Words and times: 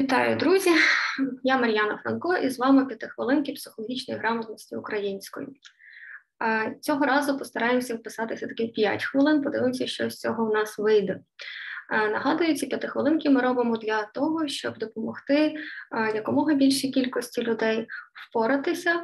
Вітаю, 0.00 0.36
друзі! 0.36 0.70
Я 1.42 1.58
Мар'яна 1.58 2.00
Франко 2.02 2.36
і 2.36 2.50
з 2.50 2.58
вами 2.58 2.86
п'ятихвилинки 2.86 3.52
психологічної 3.52 4.20
грамотності 4.20 4.76
української. 4.76 5.46
Цього 6.80 7.06
разу 7.06 7.38
постараємося 7.38 7.94
вписатися 7.94 8.46
таки 8.46 8.66
5 8.66 9.04
хвилин, 9.04 9.42
подивимося, 9.42 9.86
що 9.86 10.10
з 10.10 10.20
цього 10.20 10.46
в 10.46 10.54
нас 10.54 10.78
вийде. 10.78 11.20
Нагадую, 11.90 12.54
ці 12.54 12.66
п'ятихвилинки 12.66 13.30
ми 13.30 13.40
робимо 13.40 13.76
для 13.76 14.02
того, 14.02 14.48
щоб 14.48 14.78
допомогти 14.78 15.54
якомога 16.14 16.54
більшій 16.54 16.90
кількості 16.90 17.42
людей 17.42 17.86
впоратися 18.28 19.02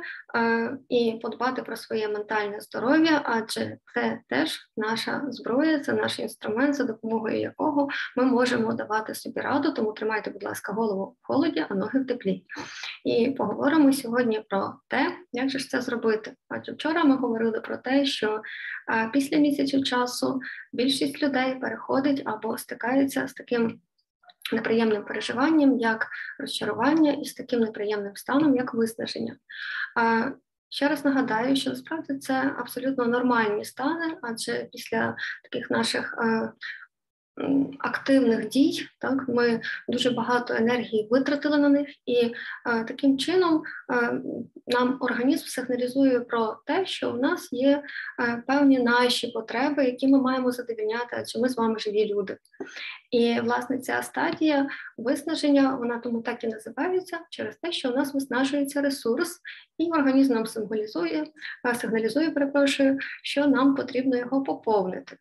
і 0.88 1.19
подбати 1.23 1.62
про 1.62 1.77
своє 1.77 2.09
ментальне 2.09 2.61
здоров'я, 2.61 3.23
адже 3.25 3.77
це 3.95 4.20
теж 4.29 4.59
наша 4.77 5.23
зброя, 5.29 5.79
це 5.79 5.93
наш 5.93 6.19
інструмент, 6.19 6.75
за 6.75 6.84
допомогою 6.84 7.41
якого 7.41 7.88
ми 8.16 8.25
можемо 8.25 8.73
давати 8.73 9.15
собі 9.15 9.41
раду. 9.41 9.73
Тому 9.73 9.93
тримайте, 9.93 10.30
будь 10.30 10.45
ласка, 10.45 10.73
голову 10.73 11.16
в 11.23 11.27
холоді, 11.27 11.66
а 11.68 11.74
ноги 11.74 12.01
в 12.01 12.07
теплі. 12.07 12.45
І 13.05 13.30
поговоримо 13.30 13.93
сьогодні 13.93 14.45
про 14.48 14.74
те, 14.88 15.12
як 15.32 15.51
же 15.51 15.59
ж 15.59 15.68
це 15.68 15.80
зробити. 15.80 16.34
Адже 16.48 16.73
вчора 16.73 17.05
ми 17.05 17.16
говорили 17.16 17.60
про 17.60 17.77
те, 17.77 18.05
що 18.05 18.43
після 19.12 19.37
місяцю 19.37 19.82
часу 19.82 20.41
більшість 20.73 21.23
людей 21.23 21.55
переходить 21.55 22.23
або 22.24 22.59
стикаються 22.77 23.29
з 23.29 23.33
таким 23.33 23.80
неприємним 24.53 25.05
переживанням, 25.05 25.79
як 25.79 26.07
розчарування, 26.39 27.12
і 27.12 27.25
з 27.25 27.35
таким 27.35 27.61
неприємним 27.61 28.16
станом, 28.16 28.57
як 28.57 28.75
виснаження. 28.75 29.37
Ще 30.69 30.89
раз 30.89 31.05
нагадаю, 31.05 31.57
що 31.57 31.71
насправді 31.71 32.19
це 32.19 32.55
абсолютно 32.59 33.07
нормальні 33.07 33.65
стани, 33.65 34.19
адже 34.23 34.69
після 34.73 35.16
таких 35.43 35.71
наших 35.71 36.15
е, 36.23 36.52
активних 37.78 38.48
дій. 38.48 38.88
Так 38.98 39.28
Ми 39.28 39.60
дуже 39.88 40.10
багато 40.10 40.54
енергії 40.54 41.09
витратили 41.10 41.59
на 41.59 41.68
них, 41.68 41.88
і 42.06 42.16
е, 42.16 42.32
таким 42.84 43.18
чином 43.18 43.62
е, 43.93 44.20
нам 44.66 44.96
організм 45.01 45.46
сигналізує 45.46 46.20
про 46.20 46.56
те, 46.66 46.87
що 46.87 47.10
у 47.10 47.16
нас 47.16 47.52
є 47.52 47.82
е, 48.20 48.43
певні 48.46 48.78
наші 48.78 49.26
потреби, 49.26 49.84
які 49.84 50.09
ми 50.09 50.20
маємо 50.20 50.52
задовільняти, 50.52 51.09
адже 51.10 51.40
ми 51.40 51.48
з 51.48 51.56
вами 51.56 51.78
живі 51.78 52.15
люди. 52.15 52.37
І 53.10 53.40
власне 53.40 53.78
ця 53.78 54.02
стадія 54.02 54.68
виснаження, 54.98 55.74
вона 55.74 55.98
тому 55.98 56.23
так 56.23 56.45
і 56.45 56.46
називається 56.46 57.18
через 57.30 57.56
те, 57.56 57.73
що 57.73 57.90
у 57.90 57.95
нас 57.95 58.15
виснажується 58.15 58.80
ресурс, 58.80 59.40
і 59.78 59.90
організм 59.90 60.34
нам 60.34 60.46
сигналізує, 60.46 61.26
е, 61.66 61.74
сигналізує, 61.74 62.30
перепрошую, 62.30 62.98
що 63.23 63.46
нам 63.46 63.74
потрібно 63.74 64.16
його 64.16 64.43
поповнити. 64.43 65.16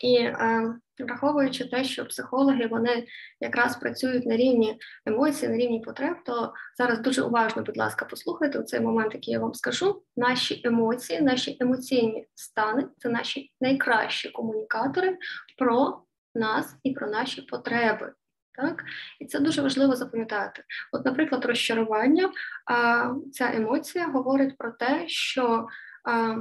І 0.00 0.16
е, 0.16 0.74
враховуючи 0.98 1.64
те, 1.64 1.84
що 1.84 2.06
психологи 2.06 2.66
вони 2.66 3.06
якраз 3.40 3.76
працюють 3.76 4.26
на 4.26 4.36
рівні 4.36 4.78
емоцій, 5.06 5.48
на 5.48 5.56
рівні 5.56 5.80
потреб, 5.80 6.16
то 6.26 6.52
зараз 6.78 7.00
дуже 7.00 7.22
уважно, 7.22 7.62
будь 7.62 7.76
ласка, 7.76 8.06
послухайте 8.10 8.58
у 8.58 8.62
цей 8.62 8.80
момент, 8.80 9.14
який 9.14 9.34
я 9.34 9.40
вам 9.40 9.54
скажу. 9.54 10.02
Наші 10.16 10.60
емоції, 10.64 11.20
наші 11.20 11.56
емоційні 11.60 12.26
стани 12.34 12.86
це 12.98 13.08
наші 13.08 13.52
найкращі 13.60 14.30
комунікатори 14.30 15.18
про 15.58 16.00
нас 16.34 16.76
і 16.82 16.90
про 16.90 17.10
наші 17.10 17.42
потреби. 17.42 18.12
Так, 18.56 18.84
і 19.20 19.26
це 19.26 19.40
дуже 19.40 19.62
важливо 19.62 19.96
запам'ятати. 19.96 20.62
От, 20.92 21.04
наприклад, 21.04 21.44
розчарування, 21.44 22.32
а, 22.66 23.10
ця 23.32 23.52
емоція 23.54 24.08
говорить 24.08 24.58
про 24.58 24.70
те, 24.70 25.04
що 25.08 25.66
а, 26.04 26.36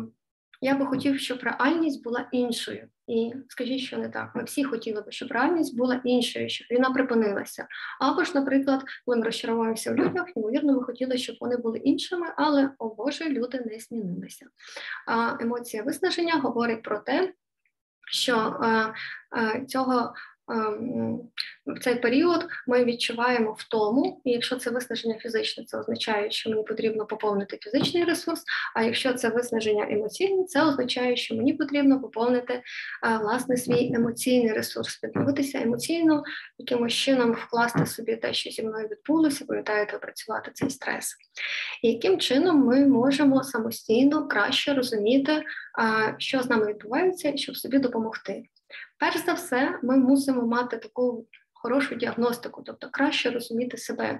я 0.64 0.76
би 0.76 0.86
хотів, 0.86 1.20
щоб 1.20 1.40
реальність 1.42 2.04
була 2.04 2.28
іншою. 2.32 2.88
І 3.08 3.34
скажіть, 3.50 3.80
що 3.80 3.98
не 3.98 4.10
так. 4.10 4.32
Ми 4.36 4.44
всі 4.44 4.64
хотіли 4.64 5.02
би, 5.02 5.12
щоб 5.12 5.32
реальність 5.32 5.78
була 5.78 6.02
іншою, 6.04 6.50
щоб 6.50 6.68
війна 6.72 6.92
припинилася. 6.92 7.68
Або 8.00 8.24
ж, 8.24 8.32
наприклад, 8.36 8.84
коли 9.06 9.18
ми 9.18 9.26
розчарувалися 9.26 9.92
в 9.92 9.96
людях, 9.96 10.26
ймовірно, 10.36 10.74
ми 10.74 10.84
хотіли, 10.84 11.18
щоб 11.18 11.36
вони 11.40 11.58
були 11.58 11.78
іншими, 11.78 12.28
але 12.38 12.70
о 12.78 12.90
Боже, 12.90 13.30
люди 13.30 13.64
не 13.66 13.80
змінилися. 13.80 14.46
А 15.08 15.38
емоція 15.42 15.84
виснаження 15.84 16.34
говорить 16.34 16.84
про 16.84 17.00
те, 17.00 17.34
що 18.12 18.60
е, 18.64 18.94
е, 19.38 19.66
цього 19.66 20.14
в 21.66 21.80
цей 21.82 21.96
період 21.96 22.48
ми 22.68 22.84
відчуваємо 22.84 23.56
втому, 23.60 24.22
і 24.26 24.32
якщо 24.32 24.56
це 24.56 24.70
виснаження 24.70 25.18
фізичне, 25.18 25.64
це 25.64 25.80
означає, 25.80 26.32
що 26.32 26.50
мені 26.50 26.64
потрібно 26.64 27.06
поповнити 27.06 27.58
фізичний 27.62 28.04
ресурс. 28.04 28.44
А 28.76 28.84
якщо 28.84 29.14
це 29.14 29.30
виснаження 29.30 29.88
емоційне, 29.90 30.44
це 30.44 30.66
означає, 30.66 31.16
що 31.16 31.36
мені 31.36 31.54
потрібно 31.54 32.02
поповнити 32.02 32.54
е, 32.54 32.62
власне 33.22 33.58
свій 33.58 33.94
емоційний 33.96 34.54
ресурс, 34.54 35.04
відновитися 35.04 35.62
емоційно, 35.62 36.24
якимось 36.58 36.94
чином 36.94 37.32
вкласти 37.32 37.86
собі 37.86 38.16
те, 38.16 38.34
що 38.34 38.50
зі 38.50 38.64
мною 38.64 38.88
відбулося, 38.88 39.46
пам'ятаєте, 39.46 39.98
опрацювати 39.98 40.52
цей 40.54 40.70
стрес. 40.70 41.16
І 41.84 41.92
яким 41.92 42.20
чином 42.20 42.66
ми 42.66 42.88
можемо 42.88 43.44
самостійно 43.44 44.28
краще 44.28 44.74
розуміти, 44.74 45.44
що 46.18 46.42
з 46.42 46.50
нами 46.50 46.66
відбувається, 46.66 47.38
щоб 47.38 47.58
собі 47.58 47.80
допомогти. 47.80 48.44
Перш 49.00 49.26
за 49.26 49.34
все, 49.34 49.80
ми 49.84 49.98
мусимо 49.98 50.48
мати 50.48 50.78
таку 50.78 51.28
хорошу 51.54 51.96
діагностику, 51.96 52.64
тобто 52.66 52.90
краще 52.92 53.30
розуміти 53.30 53.78
себе, 53.78 54.20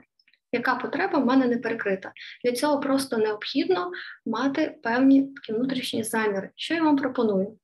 яка 0.52 0.76
потреба 0.76 1.20
в 1.20 1.26
мене 1.26 1.48
не 1.48 1.58
перекрита. 1.58 2.12
Для 2.44 2.52
цього 2.52 2.80
просто 2.80 3.18
необхідно 3.18 3.92
мати 4.26 4.80
певні 4.84 5.24
такі 5.24 5.54
внутрішні 5.54 6.04
заміри. 6.04 6.50
Що 6.56 6.74
я 6.74 6.84
вам 6.84 6.98
пропоную? 6.98 7.58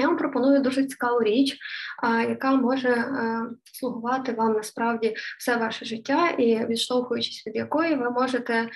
Я 0.00 0.06
вам 0.06 0.16
пропоную 0.16 0.60
дуже 0.60 0.84
цікаву 0.84 1.22
річ, 1.22 1.58
яка 2.28 2.52
може 2.54 2.88
е, 2.88 3.42
слугувати 3.72 4.32
вам 4.32 4.52
насправді 4.52 5.14
все 5.38 5.56
ваше 5.56 5.84
життя, 5.84 6.28
і 6.28 6.66
відштовхуючись 6.66 7.46
від 7.46 7.56
якої 7.56 7.94
ви 7.94 8.10
можете 8.10 8.54
е, 8.54 8.68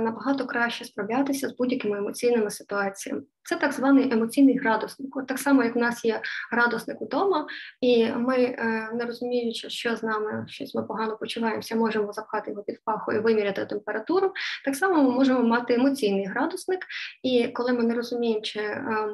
набагато 0.00 0.46
краще 0.46 0.84
справлятися 0.84 1.48
з 1.48 1.56
будь-якими 1.56 1.98
емоційними 1.98 2.50
ситуаціями. 2.50 3.22
Це 3.42 3.56
так 3.56 3.72
званий 3.72 4.12
емоційний 4.12 4.58
градусник. 4.58 5.16
От 5.16 5.26
так 5.26 5.38
само, 5.38 5.64
як 5.64 5.76
в 5.76 5.78
нас 5.78 6.04
є 6.04 6.20
градусник 6.52 7.02
удома, 7.02 7.46
і 7.80 8.12
ми, 8.12 8.36
е, 8.36 8.90
не 8.94 9.04
розуміючи, 9.04 9.70
що 9.70 9.96
з 9.96 10.02
нами 10.02 10.44
щось 10.48 10.74
ми 10.74 10.82
погано 10.82 11.16
почуваємося, 11.16 11.76
можемо 11.76 12.12
запхати 12.12 12.50
його 12.50 12.62
під 12.62 12.84
паху 12.84 13.12
і 13.12 13.18
виміряти 13.18 13.66
температуру. 13.66 14.32
Так 14.64 14.76
само 14.76 15.02
ми 15.02 15.10
можемо 15.10 15.42
мати 15.42 15.74
емоційний 15.74 16.26
градусник, 16.26 16.80
і 17.22 17.48
коли 17.48 17.72
ми 17.72 17.82
не 17.82 17.94
розуміємо, 17.94 18.40
чи 18.40 18.60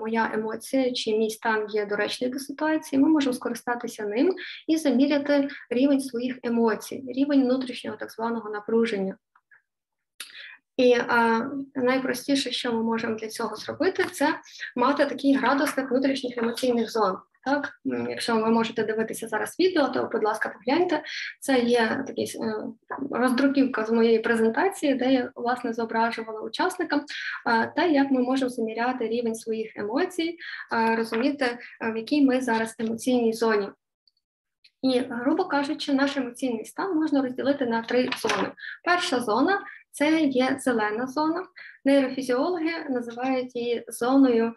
моя 0.00 0.30
емоція, 0.34 0.92
чи 0.92 1.18
мій 1.18 1.30
стан 1.44 1.66
є 1.70 1.86
доречний 1.86 2.30
до 2.30 2.38
ситуації, 2.38 3.02
ми 3.02 3.08
можемо 3.08 3.34
скористатися 3.34 4.06
ним 4.06 4.34
і 4.68 4.76
заміряти 4.76 5.48
рівень 5.70 6.00
своїх 6.00 6.38
емоцій, 6.42 7.04
рівень 7.08 7.42
внутрішнього 7.44 7.96
так 7.96 8.12
званого 8.12 8.50
напруження. 8.50 9.16
І 10.76 10.94
а, 11.08 11.40
найпростіше, 11.74 12.50
що 12.50 12.72
ми 12.72 12.82
можемо 12.82 13.14
для 13.14 13.28
цього 13.28 13.56
зробити, 13.56 14.04
це 14.12 14.28
мати 14.76 15.06
такий 15.06 15.34
градусник 15.34 15.90
внутрішніх 15.90 16.38
емоційних 16.38 16.90
зон. 16.90 17.16
Так, 17.44 17.80
якщо 17.84 18.36
ви 18.36 18.50
можете 18.50 18.84
дивитися 18.84 19.28
зараз 19.28 19.56
відео, 19.58 19.88
то, 19.88 20.08
будь 20.12 20.24
ласка, 20.24 20.48
погляньте. 20.48 21.02
Це 21.40 21.58
є 21.58 22.04
такий 22.06 22.24
е, 22.24 22.64
роздруківка 23.10 23.84
з 23.84 23.90
моєї 23.90 24.18
презентації, 24.18 24.94
де 24.94 25.12
я 25.12 25.30
власне 25.34 25.72
зображувала 25.72 26.40
учасникам, 26.40 27.02
те, 27.76 27.90
як 27.90 28.10
ми 28.10 28.22
можемо 28.22 28.48
заміряти 28.48 29.08
рівень 29.08 29.34
своїх 29.34 29.76
емоцій, 29.76 30.38
розуміти, 30.96 31.58
в 31.80 31.96
якій 31.96 32.24
ми 32.24 32.40
зараз 32.40 32.74
емоційній 32.78 33.32
зоні. 33.32 33.68
І, 34.84 34.98
грубо 35.10 35.44
кажучи, 35.44 35.94
наш 35.94 36.16
емоційний 36.16 36.64
стан 36.64 36.96
можна 36.96 37.22
розділити 37.22 37.66
на 37.66 37.82
три 37.82 38.10
зони. 38.18 38.52
Перша 38.84 39.20
зона 39.20 39.60
це 39.90 40.20
є 40.20 40.56
зелена 40.60 41.06
зона. 41.06 41.46
Нейрофізіологи 41.84 42.70
називають 42.90 43.56
її 43.56 43.84
зоною 43.88 44.54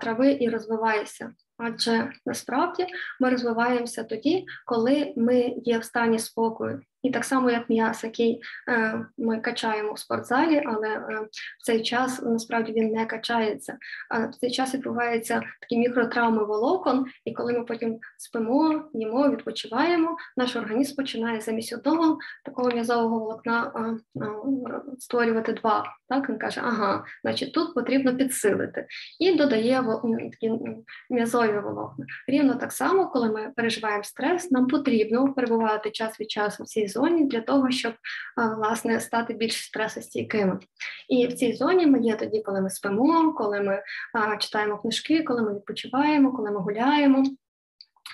трави 0.00 0.36
і 0.40 0.48
розвивайся. 0.48 1.34
Адже 1.58 2.12
насправді 2.26 2.86
ми 3.20 3.30
розвиваємося 3.30 4.04
тоді, 4.04 4.46
коли 4.66 5.12
ми 5.16 5.54
є 5.56 5.78
в 5.78 5.84
стані 5.84 6.18
спокою. 6.18 6.80
І 7.06 7.10
так 7.10 7.24
само, 7.24 7.50
як 7.50 7.70
м'яс, 7.70 8.04
який 8.04 8.40
е, 8.68 9.06
ми 9.18 9.40
качаємо 9.40 9.92
в 9.92 9.98
спортзалі, 9.98 10.62
але 10.66 10.88
е, 10.88 11.28
в 11.60 11.64
цей 11.64 11.82
час 11.82 12.22
насправді 12.22 12.72
він 12.72 12.92
не 12.92 13.06
качається. 13.06 13.76
А 14.10 14.26
в 14.26 14.34
цей 14.34 14.50
час 14.50 14.74
відбуваються 14.74 15.42
такі 15.60 15.78
мікротравми 15.78 16.44
волокон, 16.44 17.06
і 17.24 17.32
коли 17.32 17.52
ми 17.52 17.64
потім 17.64 17.98
спимо, 18.18 18.84
їмо, 18.94 19.30
відпочиваємо, 19.30 20.16
наш 20.36 20.56
організм 20.56 20.96
починає 20.96 21.40
замість 21.40 21.72
одного 21.72 22.18
такого 22.44 22.68
м'язового 22.68 23.18
волокна 23.18 23.72
е, 23.76 24.22
створювати 24.98 25.52
два. 25.52 25.84
Так 26.08 26.28
він 26.28 26.38
каже, 26.38 26.60
ага, 26.64 27.04
значить 27.22 27.52
тут 27.52 27.74
потрібно 27.74 28.16
підсилити 28.16 28.86
і 29.20 29.34
додає 29.34 29.84
такі 30.32 30.52
м'язові 31.10 31.58
волокна. 31.58 32.06
Рівно 32.28 32.54
так 32.54 32.72
само, 32.72 33.08
коли 33.08 33.30
ми 33.30 33.52
переживаємо 33.56 34.04
стрес, 34.04 34.50
нам 34.50 34.66
потрібно 34.66 35.34
перебувати 35.34 35.90
час 35.90 36.20
від 36.20 36.30
часу 36.30 36.62
в 36.62 36.66
цій 36.66 36.86
зоні 36.96 37.24
для 37.24 37.40
того, 37.40 37.70
щоб 37.70 37.94
власне 38.56 39.00
стати 39.00 39.34
більш 39.34 39.64
стресостійкими. 39.64 40.58
І 41.08 41.26
в 41.26 41.32
цій 41.32 41.52
зоні 41.52 41.86
ми 41.86 42.00
є 42.00 42.16
тоді, 42.16 42.42
коли 42.42 42.60
ми 42.60 42.70
спимо, 42.70 43.32
коли 43.32 43.60
ми 43.60 43.82
читаємо 44.38 44.78
книжки, 44.78 45.22
коли 45.22 45.42
ми 45.42 45.54
відпочиваємо, 45.54 46.32
коли 46.32 46.50
ми 46.50 46.60
гуляємо. 46.60 47.24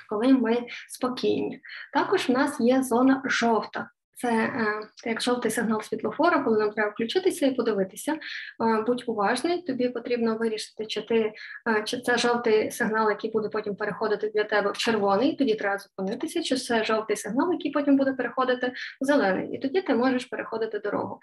Коли 0.09 0.29
ми 0.33 0.67
спокійні. 0.89 1.61
Також 1.93 2.29
в 2.29 2.33
нас 2.33 2.61
є 2.61 2.83
зона 2.83 3.23
жовта. 3.25 3.91
Це 4.15 4.29
е, 4.29 4.65
як 5.05 5.23
жовтий 5.23 5.51
сигнал 5.51 5.83
світлофора, 5.83 6.39
коли 6.39 6.59
нам 6.59 6.71
треба 6.71 6.91
включитися 6.91 7.47
і 7.47 7.55
подивитися. 7.55 8.13
Е, 8.13 8.19
будь 8.87 9.05
уважний, 9.07 9.63
тобі 9.63 9.89
потрібно 9.89 10.37
вирішити, 10.37 10.87
чи 10.87 11.03
ти 11.03 11.33
е, 11.69 11.83
чи 11.85 12.01
це 12.01 12.19
жовтий 12.19 12.71
сигнал, 12.71 13.09
який 13.09 13.31
буде 13.31 13.49
потім 13.49 13.77
переходити 13.77 14.33
для 14.35 14.45
тебе 14.45 14.71
в 14.71 14.77
червоний, 14.77 15.37
тоді 15.37 15.55
треба 15.55 15.79
зупинитися, 15.79 16.43
чи 16.43 16.57
це 16.57 16.85
жовтий 16.85 17.17
сигнал, 17.17 17.53
який 17.53 17.73
потім 17.73 17.97
буде 17.97 18.13
переходити 18.13 18.73
в 19.01 19.05
зелений, 19.05 19.57
і 19.57 19.59
тоді 19.59 19.83
ти 19.83 19.95
можеш 19.95 20.25
переходити 20.25 20.79
дорогу. 20.79 21.19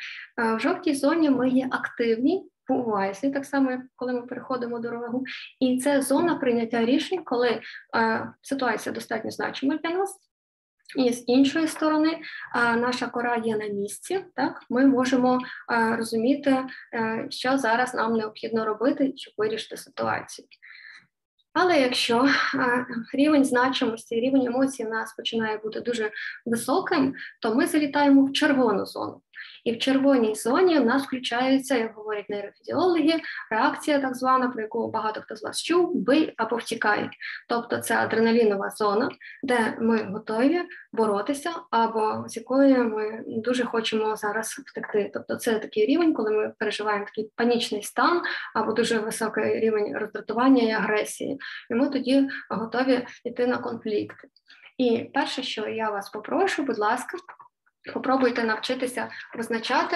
В 0.56 0.60
жовтій 0.60 0.96
зоні 0.96 1.30
ми 1.30 1.50
є 1.50 1.68
активні. 1.72 2.44
Увазі, 2.70 3.32
так 3.32 3.46
само, 3.46 3.72
як 3.72 3.82
коли 3.96 4.14
ми 4.14 4.22
переходимо 4.22 4.80
дорогу, 4.80 5.24
і 5.60 5.78
це 5.78 6.02
зона 6.02 6.36
прийняття 6.36 6.86
рішень, 6.86 7.24
коли 7.24 7.62
е, 7.98 8.34
ситуація 8.42 8.96
достатньо 8.96 9.32
значима 9.32 9.78
для 9.78 9.90
нас, 9.90 10.29
і 10.98 11.14
з 11.14 11.24
іншої 11.28 11.68
сторони, 11.68 12.20
наша 12.56 13.08
кора 13.08 13.36
є 13.36 13.58
на 13.58 13.68
місці. 13.68 14.26
Так, 14.36 14.64
ми 14.70 14.86
можемо 14.86 15.40
розуміти, 15.98 16.58
е, 16.94 17.28
що 17.30 17.58
зараз 17.58 17.94
нам 17.94 18.14
необхідно 18.14 18.66
робити, 18.66 19.14
щоб 19.16 19.34
вирішити 19.38 19.78
ситуацію. 19.78 20.48
Але 21.54 21.82
якщо 21.82 22.28
рівень 23.14 23.46
значимості, 23.46 24.16
рівень 24.16 24.46
емоцій 24.46 24.86
в 24.86 24.90
нас 24.90 25.14
починає 25.14 25.58
бути 25.58 25.82
дуже 25.82 26.12
високим, 26.46 27.14
то 27.42 27.56
ми 27.56 27.68
залітаємо 27.68 28.26
в 28.26 28.34
червону 28.34 28.86
зону. 28.86 29.22
І 29.64 29.74
в 29.74 29.80
червоній 29.80 30.36
зоні 30.36 30.80
в 30.80 30.86
нас 30.86 31.04
включається, 31.04 31.78
як 31.78 31.96
говорять 31.96 32.30
нейрофізіологи, 32.30 33.22
реакція, 33.52 34.00
так 34.00 34.16
звана, 34.16 34.48
про 34.48 34.62
яку 34.62 34.92
багато 34.92 35.22
хто 35.22 35.36
з 35.36 35.44
вас 35.44 35.64
чув, 35.64 35.96
бий 35.96 36.34
або 36.38 36.56
втікай. 36.56 37.10
Тобто 37.48 37.78
це 37.78 37.96
адреналінова 37.98 38.70
зона, 38.70 39.10
де 39.44 39.78
ми 39.80 40.04
готові 40.04 40.62
боротися, 40.92 41.52
або 41.72 42.24
з 42.28 42.38
якої 42.38 42.78
ми 42.78 43.24
дуже 43.28 43.66
хочемо 43.66 44.16
зараз 44.16 44.64
втекти. 44.68 45.12
Тобто, 45.14 45.36
це 45.36 45.60
такий 45.60 45.86
рівень, 45.86 46.14
коли 46.14 46.32
ми 46.32 46.54
переживаємо 46.60 47.06
такий 47.06 47.32
панічний 47.36 47.84
стан 47.84 48.22
або 48.56 48.74
дуже 48.74 49.00
високий 49.00 49.60
рівень 49.60 49.98
роздратування 49.98 50.64
і 50.64 50.72
агресії, 50.72 51.40
і 51.70 51.74
ми 51.74 51.90
тоді 51.90 52.30
готові 52.50 53.06
йти 53.24 53.48
на 53.48 53.58
конфлікти. 53.58 54.28
І 54.78 55.10
перше, 55.14 55.44
що 55.44 55.68
я 55.68 55.90
вас 55.90 56.10
попрошу, 56.10 56.64
будь 56.64 56.80
ласка. 56.80 57.18
Попробуйте 57.94 58.44
навчитися 58.44 59.10
визначати, 59.36 59.96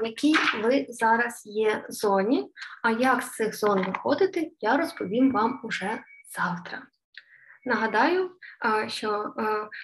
в 0.00 0.06
якій 0.06 0.34
ви 0.62 0.86
зараз 0.88 1.42
є 1.46 1.84
зоні. 1.88 2.50
А 2.82 2.90
як 2.90 3.22
з 3.22 3.30
цих 3.30 3.56
зон 3.56 3.84
виходити, 3.86 4.52
я 4.60 4.76
розповім 4.76 5.32
вам 5.32 5.60
уже 5.64 6.00
завтра. 6.36 6.82
Нагадаю, 7.64 8.30
що 8.86 9.34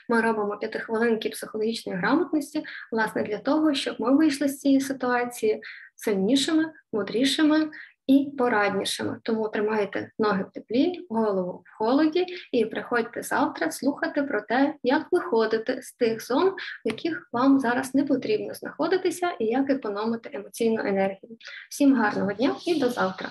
ми 0.09 0.21
робимо 0.21 0.57
п'ятихвилинки 0.57 1.29
психологічної 1.29 1.99
грамотності, 1.99 2.65
власне, 2.93 3.23
для 3.23 3.39
того, 3.39 3.75
щоб 3.75 3.97
ми 3.99 4.17
вийшли 4.17 4.49
з 4.49 4.59
цієї 4.59 4.81
ситуації 4.81 5.63
сильнішими, 5.95 6.73
мудрішими 6.93 7.71
і 8.07 8.31
пораднішими. 8.39 9.21
Тому 9.23 9.49
тримайте 9.49 10.11
ноги 10.19 10.45
в 10.45 10.53
теплі, 10.53 11.07
голову 11.09 11.63
в 11.67 11.79
холоді, 11.79 12.27
і 12.53 12.65
приходьте 12.65 13.23
завтра 13.23 13.71
слухати 13.71 14.23
про 14.23 14.41
те, 14.41 14.75
як 14.83 15.07
виходити 15.11 15.83
з 15.83 15.93
тих 15.93 16.27
зон, 16.27 16.49
в 16.85 16.89
яких 16.89 17.29
вам 17.33 17.61
зараз 17.61 17.95
не 17.95 18.05
потрібно 18.05 18.55
знаходитися, 18.55 19.31
і 19.39 19.45
як 19.45 19.71
економити 19.71 20.31
емоційну 20.33 20.81
енергію. 20.81 21.37
Всім 21.71 21.95
гарного 21.95 22.33
дня 22.33 22.57
і 22.67 22.81
до 22.81 22.91
завтра. 22.91 23.29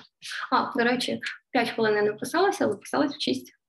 А, 0.51 0.77
до 0.77 0.83
речі, 0.83 1.21
5 1.51 1.69
хвилин 1.69 1.95
я 1.95 2.01
не 2.01 2.13
писалася, 2.13 2.65
але 2.65 2.75
писалась 2.75 3.15
в 3.15 3.21
6. 3.21 3.61